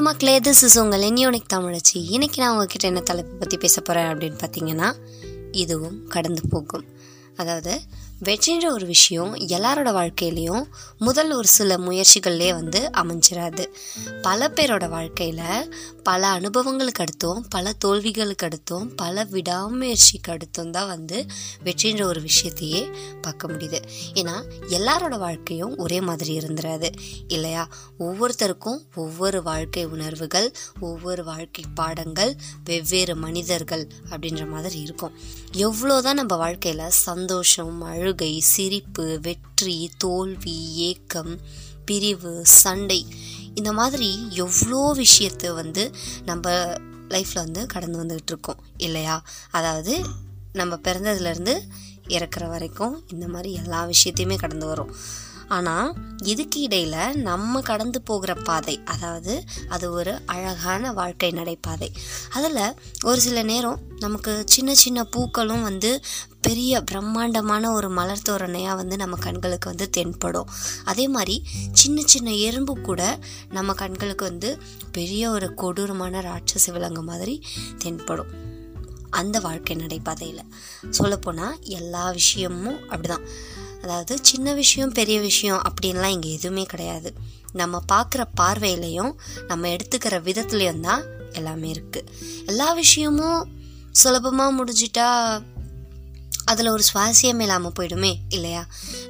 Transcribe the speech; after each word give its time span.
மக்களே 0.00 0.38
this 0.38 0.62
is 0.62 0.78
உங்கள் 0.78 1.02
இனியோனிக் 1.02 1.52
தமிழச்சி. 1.52 1.98
இன்னைக்கு 2.08 2.42
நான் 2.42 2.52
உங்ககிட்ட 2.52 2.86
என்ன 2.86 3.00
தலைப்பை 3.00 3.36
பற்றி 3.38 3.56
பேச 3.56 3.80
போகிறேன் 3.80 4.10
அப்படின்னு 4.10 4.38
பார்த்தீங்கன்னா 4.38 4.94
இதுவும் 5.50 6.06
கடந்து 6.06 6.42
போகும். 6.48 6.84
அதாவது 7.36 7.80
வெற்றின்ற 8.22 8.70
ஒரு 8.70 8.86
விஷயம் 8.86 9.36
எல்லாரோட 9.36 9.90
வாழ்க்கையிலையும் 9.90 10.64
முதல் 10.98 11.32
ஒரு 11.32 11.46
சில 11.46 11.76
முயற்சிகள்லே 11.76 12.50
வந்து 12.50 12.90
அமைஞ்சிடாது 12.92 13.66
பல 14.22 14.48
பேரோட 14.48 14.88
வாழ்க்கையில் 14.88 15.76
பல 16.02 16.26
அனுபவங்களுக்கு 16.26 17.04
அடுத்தும் 17.04 17.40
பல 17.48 17.72
தோல்விகளுக்கு 17.84 18.46
அடுத்தும் 18.46 18.84
பல 18.96 19.24
விடாமுயற்சிக்கு 19.24 20.32
அடுத்தும் 20.32 20.70
தான் 20.70 20.86
வந்து 20.86 21.26
வெற்றின்ற 21.64 22.02
ஒரு 22.02 22.20
விஷயத்தையே 22.20 22.92
பார்க்க 23.20 23.48
முடியுது. 23.48 23.82
ஏன்னா 24.14 24.42
எல்லாரோட 24.68 25.18
வாழ்க்கையும் 25.18 25.76
ஒரே 25.76 26.00
மாதிரி 26.00 26.38
இருந்துராது 26.38 26.92
இல்லையா? 27.28 27.68
ஒவ்வொருத்தருக்கும் 27.98 28.78
ஒவ்வொரு 28.94 29.42
வாழ்க்கை 29.42 29.84
உணர்வுகள் 29.84 30.54
ஒவ்வொரு 30.80 31.24
வாழ்க்கை 31.24 31.64
பாடங்கள் 31.74 32.36
வெவ்வேறு 32.64 33.16
மனிதர்கள் 33.16 33.88
அப்படின்ற 34.10 34.48
மாதிரி 34.48 34.80
இருக்கும். 34.80 35.12
எவ்வளோதான் 35.52 36.12
நம்ம 36.12 36.36
வாழ்க்கையில் 36.36 36.88
சந்தோஷம் 36.88 37.82
அழுகை 38.04 38.40
சிரிப்பு 38.40 39.18
வெற்றி 39.22 39.90
தோல்வி 39.98 40.54
ஏக்கம் 40.76 41.40
பிரிவு 41.84 42.42
சண்டை 42.44 43.06
இந்த 43.54 43.72
மாதிரி 43.72 44.08
எவ்வளோ 44.30 44.92
விஷயத்தை 44.92 45.50
வந்து 45.50 45.94
நம்ம 46.24 46.52
லைஃப்பில் 47.08 47.34
வந்து 47.34 47.66
கடந்து 47.66 48.04
வந்துக்கிட்டு 48.04 48.26
இருக்கோம் 48.26 48.64
இல்லையா? 48.76 49.24
அதாவது 49.50 49.94
நம்ம 50.52 50.74
பிறந்ததுலேருந்து 50.74 51.54
இறக்குற 52.08 52.48
வரைக்கும் 52.48 53.04
இந்த 53.08 53.28
மாதிரி 53.28 53.52
எல்லா 53.52 53.86
விஷயத்தையுமே 53.86 54.38
கடந்து 54.38 54.66
வரும் 54.66 54.92
ஆனால் 55.48 55.94
இதுக்கு 56.24 56.60
இடையில் 56.60 57.16
நம்ம 57.16 57.60
கடந்து 57.60 58.02
போகிற 58.02 58.34
பாதை 58.34 58.80
அதாவது 58.84 59.44
அது 59.68 59.90
ஒரு 59.90 60.20
அழகான 60.26 60.92
வாழ்க்கை 60.92 61.30
நடைபாதை. 61.30 61.92
அதில் 62.30 62.74
ஒரு 63.04 63.20
சில 63.20 63.42
நேரம் 63.42 63.80
நமக்கு 63.98 64.42
சின்ன 64.46 64.74
சின்ன 64.74 65.04
பூக்களும் 65.04 65.62
வந்து 65.62 66.00
பெரிய 66.40 66.80
பிரம்மாண்டமான 66.80 67.72
ஒரு 67.72 67.88
மலர் 67.88 68.22
தோரணையாக 68.28 68.76
வந்து 68.76 68.96
நம்ம 68.96 69.16
கண்களுக்கு 69.16 69.68
வந்து 69.68 69.90
தென்படும். 69.90 70.48
அதே 70.84 71.08
மாதிரி 71.08 71.42
சின்ன 71.72 72.02
சின்ன 72.04 72.32
எறும்பு 72.32 72.80
கூட 72.80 73.18
நம்ம 73.50 73.72
கண்களுக்கு 73.72 74.24
வந்து 74.24 74.58
பெரிய 74.92 75.30
ஒரு 75.30 75.54
கொடூரமான 75.54 76.20
ராட்சச 76.20 76.72
விலங்கு 76.72 77.02
மாதிரி 77.02 77.42
தென்படும். 77.78 78.52
அந்த 79.10 79.40
வாழ்க்கை 79.40 79.76
நடைபாதையில். 79.76 80.48
சொல்லப்போனால் 80.90 81.56
எல்லா 81.62 82.10
விஷயமும் 82.10 82.90
அப்படிதான். 82.90 83.28
அதாவது 83.84 84.14
சின்ன 84.22 84.52
விஷயம் 84.52 84.92
பெரிய 84.92 85.20
விஷயம் 85.20 85.62
அப்படின்லாம் 85.62 86.14
இங்கே 86.16 86.30
எதுவுமே 86.32 86.64
கிடையாது. 86.64 87.10
நம்ம 87.52 87.80
பார்க்குற 87.92 88.22
பார்வையிலையும் 88.40 89.12
நம்ம 89.46 89.68
எடுத்துக்கிற 89.68 90.14
விதத்துலேயும் 90.28 90.80
தான் 90.80 91.02
எல்லாமே 91.32 91.72
இருக்குது 91.72 92.08
எல்லா 92.46 92.68
விஷயமும் 92.72 93.42
சுலபமாக 93.92 94.56
முடிஞ்சிட்டா 94.58 95.08
அதில் 96.44 96.68
ஒரு 96.68 96.84
சுவாசியம் 96.92 97.40
இல்லாமல் 97.40 97.74
போயிடுமே 97.78 98.10
இல்லையா? 98.28 98.62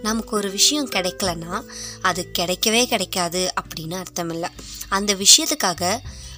நமக்கு 0.02 0.32
ஒரு 0.36 0.48
விஷயம் 0.50 0.90
கிடைக்கலன்னா 0.90 1.54
அது 2.02 2.22
கிடைக்கவே 2.38 2.82
கிடைக்காது 2.86 3.42
அப்படின்னு 3.60 3.94
அர்த்தம் 3.94 4.30
இல்லை 4.30 4.50
அந்த 4.88 5.10
விஷயத்துக்காக 5.14 5.82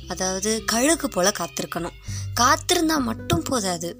அதாவது 0.09 0.51
கழுகு 0.67 1.09
போல் 1.09 1.39
காத்திருக்கணும். 1.41 1.97
காத்திருந்தா 2.41 2.97
மட்டும் 3.01 3.43
போதாது. 3.43 3.91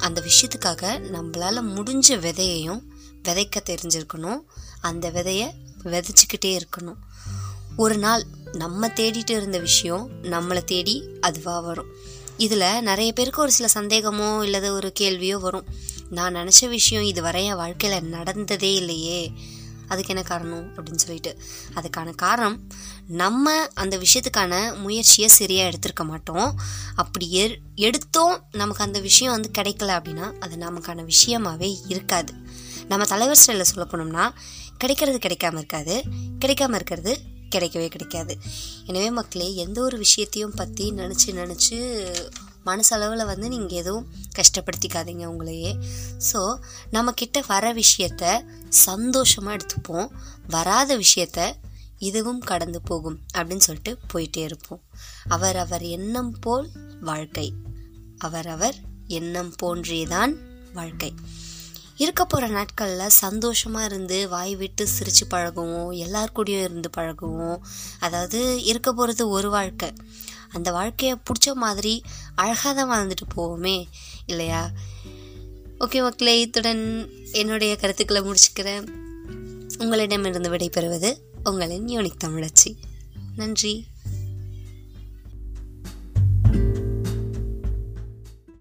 அந்த 0.00 0.18
விஷயத்துக்காக 0.28 0.82
நம்மளால் 1.14 1.68
முடிஞ்ச 1.76 2.18
விதையையும் 2.18 2.82
விதைக்க 3.24 3.56
தெரிஞ்சிருக்கணும். 3.64 4.40
அந்த 4.80 5.10
விதையை 5.10 5.50
விதைச்சிக்கிட்டே 5.84 6.60
இருக்கணும். 6.60 6.96
ஒரு 7.76 7.98
நாள் 7.98 8.24
நம்ம 8.52 8.86
தேடிட்டு 8.86 9.30
இருந்த 9.30 9.58
விஷயம் 9.58 10.10
நம்மளை 10.22 10.64
தேடி 10.64 11.04
அதுவாக 11.20 11.60
வரும். 11.60 11.86
இதில் 12.36 12.82
நிறைய 12.82 13.12
பேருக்கு 13.12 13.40
ஒரு 13.40 13.52
சில 13.52 13.68
சந்தேகமோ 13.74 14.42
இல்லை 14.42 14.70
ஒரு 14.70 14.92
கேள்வியோ 14.92 15.38
வரும். 15.38 15.66
நான் 16.10 16.36
நினச்ச 16.36 16.68
விஷயம் 16.68 17.04
இதுவரை 17.04 17.44
என் 17.44 17.56
வாழ்க்கையில் 17.56 18.04
நடந்ததே 18.04 18.74
இல்லையே. 18.74 19.32
அதுக்கு 19.88 20.14
என்ன 20.14 20.22
காரணம்? 20.22 20.74
அப்படின்னு 20.74 20.94
சொல்லிட்டு. 20.94 21.38
அதுக்கான 21.74 22.14
காரணம் 22.14 22.68
நம்ம 23.06 23.66
அந்த 23.74 23.98
விஷயத்துக்கான 23.98 24.78
முயற்சியை 24.78 25.28
சரியாக 25.28 25.70
எடுத்திருக்க 25.70 26.04
மாட்டோம். 26.04 26.60
அப்படி 26.94 27.32
எ 27.32 27.60
எடுத்தோம் 27.74 28.44
நமக்கு 28.52 28.82
அந்த 28.82 29.00
விஷயம் 29.00 29.32
வந்து 29.32 29.50
கிடைக்கல 29.58 29.90
அப்படின்னா 29.90 30.38
அது 30.38 30.56
நமக்கான 30.56 31.08
விஷயமாகவே 31.08 31.70
இருக்காது. 31.88 32.32
நம்ம 32.88 33.04
தலைவர் 33.04 33.40
ஸ்டைலில் 33.46 33.70
சொல்ல 33.70 33.86
போனோம்னா 33.90 34.30
கிடைக்கிறது 34.76 35.18
கிடைக்காம 35.18 35.56
இருக்காது. 35.56 36.02
கிடைக்காம 36.38 36.74
இருக்கிறது 36.74 37.32
கிடைக்கவே 37.56 37.88
கிடைக்காது. 37.88 38.38
எனவே 38.84 39.10
மக்களே 39.10 39.54
எந்த 39.54 39.80
ஒரு 39.80 39.98
விஷயத்தையும் 39.98 40.54
பற்றி 40.54 40.90
நினச்சி 40.90 41.26
நினச்சி 41.26 41.76
மனசளவில் 42.64 43.26
வந்து 43.26 43.48
நீங்கள் 43.48 43.78
எதுவும் 43.78 44.06
கஷ்டப்படுத்திக்காதீங்க 44.36 45.24
உங்களையே. 45.24 45.72
ஸோ 46.32 46.58
நம்மக்கிட்ட 46.92 47.42
வர 47.46 47.74
விஷயத்த 47.74 48.44
சந்தோஷமாக 48.68 49.56
எடுத்துப்போம். 49.56 50.08
வராத 50.48 50.98
விஷயத்த 50.98 51.52
இதுவும் 51.98 52.40
கடந்து 52.40 52.80
போகும் 52.80 53.18
அப்படின்னு 53.34 53.66
சொல்லிட்டு 53.66 53.98
போயிட்டே 54.12 54.36
இருப்போம். 54.36 54.82
அவர் 55.28 55.56
அவர் 55.56 55.82
எண்ணம் 55.82 56.38
போல் 56.38 56.68
வாழ்க்கை. 57.00 57.52
அவர் 58.18 58.46
அவர் 58.46 58.74
எண்ணம் 59.06 59.54
போன்றேதான் 59.62 60.34
வாழ்க்கை. 60.72 61.14
இருக்க 61.96 62.24
போகிற 62.24 62.48
நாட்களில் 62.48 63.08
சந்தோஷமாக 63.08 63.84
இருந்து 63.84 64.28
வாய் 64.28 64.56
விட்டு 64.56 64.88
சிரித்து 64.88 65.26
பழகுவோம். 65.30 65.96
எல்லார் 65.96 66.32
கூடயும் 66.36 66.62
இருந்து 66.62 66.90
பழகுவோம். 66.96 67.58
அதாவது 68.00 68.64
இருக்க 68.64 68.92
போகிறது 68.92 69.28
ஒரு 69.28 69.50
வாழ்க்கை. 69.50 69.92
அந்த 70.54 70.72
வாழ்க்கையை 70.72 71.16
பிடிச்ச 71.16 71.52
மாதிரி 71.52 72.02
அழகாக 72.34 72.84
தான் 72.84 72.90
வாழ்ந்துட்டு 72.90 73.38
போவோமே 73.38 73.86
இல்லையா? 74.26 74.70
ஓகே 75.80 76.00
மக்களே 76.00 76.40
இத்துடன் 76.40 77.08
என்னுடைய 77.32 77.76
கருத்துக்களை 77.76 78.22
முடிச்சுக்கிறேன். 78.22 78.88
உங்களிடமிருந்து 79.78 80.50
விடைபெறுவது 80.50 81.18
உங்களின் 81.44 81.88
யூனிக் 81.88 82.22
தமிழச்சி. 82.24 82.76
நன்றி. 83.36 83.86